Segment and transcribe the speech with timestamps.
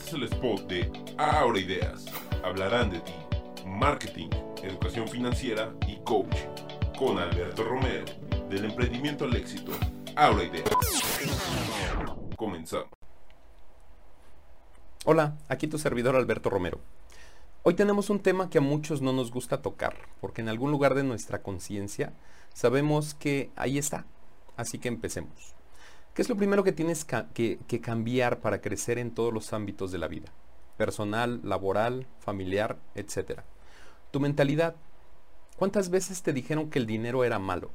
[0.00, 2.06] Este es el spot de Ahora Ideas.
[2.42, 3.12] Hablarán de ti,
[3.66, 4.30] marketing,
[4.62, 6.36] educación financiera y coach.
[6.98, 8.06] Con Alberto Romero,
[8.48, 9.72] del emprendimiento al éxito.
[10.16, 10.70] Ahora Ideas.
[12.34, 12.88] Comenzamos.
[15.04, 16.80] Hola, aquí tu servidor Alberto Romero.
[17.62, 20.94] Hoy tenemos un tema que a muchos no nos gusta tocar, porque en algún lugar
[20.94, 22.14] de nuestra conciencia
[22.54, 24.06] sabemos que ahí está.
[24.56, 25.59] Así que empecemos.
[26.14, 29.92] ¿Qué es lo primero que tienes que, que, cambiar para crecer en todos los ámbitos
[29.92, 30.32] de la vida?
[30.76, 33.42] Personal, laboral, familiar, etc.
[34.10, 34.74] Tu mentalidad.
[35.56, 37.70] ¿Cuántas veces te dijeron que el dinero era malo?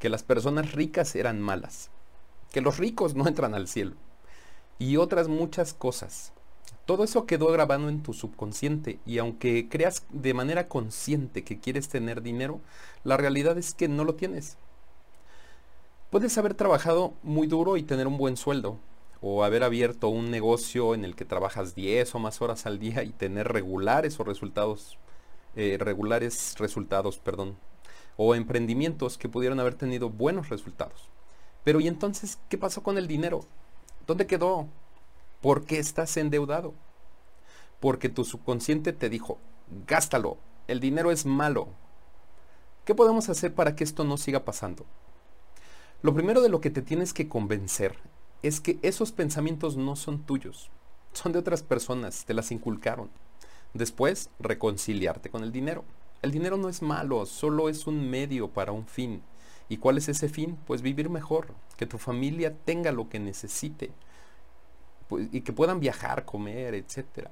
[0.00, 1.90] Que las personas ricas eran malas.
[2.50, 3.94] Que los ricos no entran al cielo.
[4.80, 6.32] Y otras muchas cosas.
[6.84, 11.88] Todo eso quedó grabado en tu subconsciente y aunque creas de manera consciente que quieres
[11.88, 12.60] tener dinero,
[13.04, 14.56] la realidad es que no lo tienes.
[16.10, 18.78] Puedes haber trabajado muy duro y tener un buen sueldo,
[19.20, 23.02] o haber abierto un negocio en el que trabajas 10 o más horas al día
[23.02, 24.96] y tener regulares o resultados,
[25.54, 27.58] eh, regulares resultados, perdón,
[28.16, 31.10] o emprendimientos que pudieron haber tenido buenos resultados.
[31.62, 33.44] Pero ¿y entonces qué pasó con el dinero?
[34.06, 34.66] ¿Dónde quedó?
[35.42, 36.72] ¿Por qué estás endeudado?
[37.80, 39.36] Porque tu subconsciente te dijo,
[39.86, 41.68] gástalo, el dinero es malo.
[42.86, 44.86] ¿Qué podemos hacer para que esto no siga pasando?
[46.00, 47.96] Lo primero de lo que te tienes que convencer
[48.44, 50.70] es que esos pensamientos no son tuyos,
[51.12, 53.10] son de otras personas, te las inculcaron.
[53.74, 55.82] Después, reconciliarte con el dinero.
[56.22, 59.22] El dinero no es malo, solo es un medio para un fin.
[59.68, 60.56] ¿Y cuál es ese fin?
[60.68, 63.90] Pues vivir mejor, que tu familia tenga lo que necesite
[65.08, 67.28] pues, y que puedan viajar, comer, etc.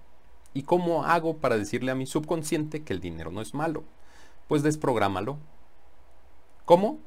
[0.55, 3.85] ¿Y cómo hago para decirle a mi subconsciente que el dinero no es malo?
[4.49, 5.39] Pues desprográmalo.
[6.65, 6.99] ¿Cómo?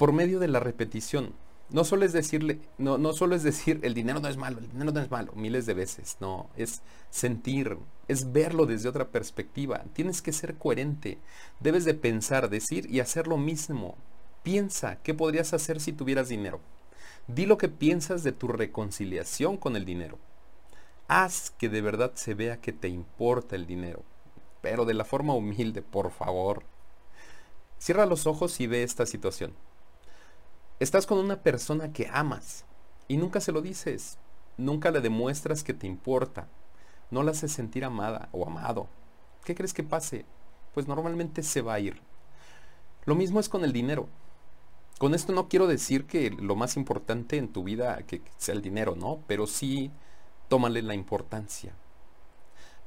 [0.00, 1.34] Por medio de la repetición.
[1.68, 4.70] No solo es decirle, no, no solo es decir el dinero no es malo, el
[4.70, 7.76] dinero no es malo, miles de veces, no, es sentir,
[8.08, 9.84] es verlo desde otra perspectiva.
[9.92, 11.18] Tienes que ser coherente,
[11.60, 13.94] debes de pensar, decir y hacer lo mismo.
[14.42, 16.60] Piensa, ¿qué podrías hacer si tuvieras dinero?
[17.28, 20.18] Di lo que piensas de tu reconciliación con el dinero.
[21.08, 24.02] Haz que de verdad se vea que te importa el dinero,
[24.62, 26.62] pero de la forma humilde, por favor.
[27.78, 29.52] Cierra los ojos y ve esta situación.
[30.80, 32.64] Estás con una persona que amas
[33.06, 34.16] y nunca se lo dices,
[34.56, 36.48] nunca le demuestras que te importa,
[37.10, 38.88] no la haces sentir amada o amado.
[39.44, 40.24] ¿Qué crees que pase?
[40.72, 42.00] Pues normalmente se va a ir.
[43.04, 44.08] Lo mismo es con el dinero.
[44.98, 48.02] Con esto no quiero decir que lo más importante en tu vida
[48.38, 49.20] sea el dinero, ¿no?
[49.26, 49.90] Pero sí
[50.48, 51.74] tómale la importancia.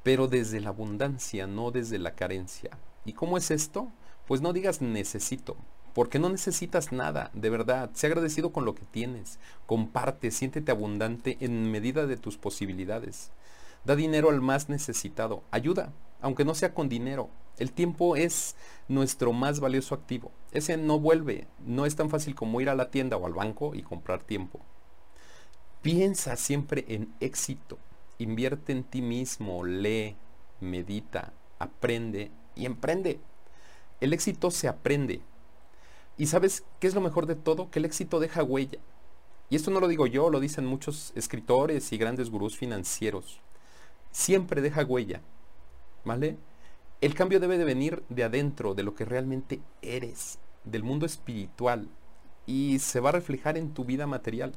[0.01, 2.71] Pero desde la abundancia, no desde la carencia.
[3.05, 3.91] ¿Y cómo es esto?
[4.25, 5.57] Pues no digas necesito,
[5.93, 7.91] porque no necesitas nada, de verdad.
[7.93, 9.39] Sé agradecido con lo que tienes.
[9.67, 13.31] Comparte, siéntete abundante en medida de tus posibilidades.
[13.85, 15.43] Da dinero al más necesitado.
[15.51, 17.29] Ayuda, aunque no sea con dinero.
[17.57, 18.55] El tiempo es
[18.87, 20.31] nuestro más valioso activo.
[20.51, 21.47] Ese no vuelve.
[21.63, 24.61] No es tan fácil como ir a la tienda o al banco y comprar tiempo.
[25.83, 27.77] Piensa siempre en éxito.
[28.17, 29.63] Invierte en ti mismo.
[29.63, 30.15] Lee,
[30.59, 33.19] medita, aprende y emprende.
[34.01, 35.21] El éxito se aprende
[36.17, 37.69] y sabes qué es lo mejor de todo?
[37.71, 38.79] Que el éxito deja huella.
[39.49, 43.39] Y esto no lo digo yo, lo dicen muchos escritores y grandes gurús financieros.
[44.11, 45.21] Siempre deja huella.
[46.05, 46.37] ¿Vale?
[47.01, 51.89] El cambio debe de venir de adentro, de lo que realmente eres, del mundo espiritual.
[52.45, 54.53] Y se va a reflejar en tu vida material.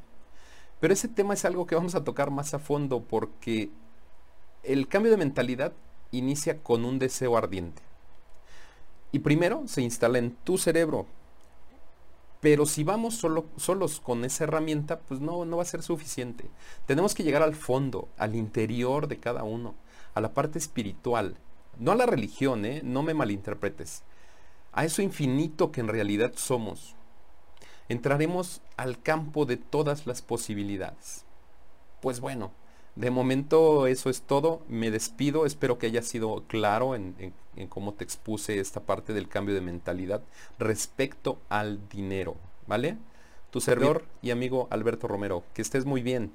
[0.81, 3.71] Pero ese tema es algo que vamos a tocar más a fondo porque
[4.63, 5.73] el cambio de mentalidad
[6.11, 7.83] inicia con un deseo ardiente.
[9.13, 11.07] Y primero se instala en tu cerebro,
[12.41, 16.45] pero si vamos solo, solos con esa herramienta, pues no, no va a ser suficiente.
[16.87, 19.75] Tenemos que llegar al fondo, al interior de cada uno,
[20.15, 21.37] a la parte espiritual.
[21.79, 22.81] No a la religión, ¿eh?
[22.85, 24.03] no me malinterpretes.
[24.73, 26.95] A eso infinito que en realidad somos.
[27.89, 31.25] Entraremos al campo de todas las posibilidades.
[32.01, 32.53] Pues bueno,
[32.97, 34.63] de momento eso es todo.
[34.69, 35.47] Me despido.
[35.47, 37.15] Espero que haya sido claro en,
[37.69, 40.23] cómo te expuse esta parte del cambio de mentalidad
[40.59, 42.37] respecto al dinero.
[42.67, 42.97] ¿Vale?
[43.51, 45.45] Tu servidor y amigo Alberto Romero.
[45.55, 46.33] Que estés muy bien.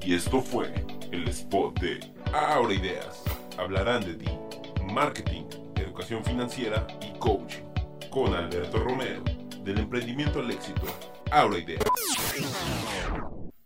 [0.00, 0.72] Y esto fue
[1.10, 3.24] el spot de Ahora Ideas.
[3.58, 4.30] Hablarán de ti,
[4.92, 5.44] marketing,
[5.74, 7.64] educación financiera y coaching.
[8.10, 9.22] Con Alberto Romero,
[9.64, 10.82] del emprendimiento al éxito.
[11.30, 11.82] Ahora Ideas.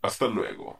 [0.02, 0.78] Hasta luego.